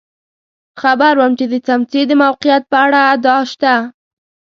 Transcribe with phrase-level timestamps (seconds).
[0.81, 3.73] خبر وم چې د څمڅې د موقعیت په اړه ادعا شته.